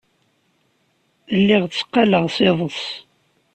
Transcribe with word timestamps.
Lliɣ 1.39 1.63
tteqqaleɣ 1.65 2.25
s 2.35 2.37
iḍes. 2.49 2.81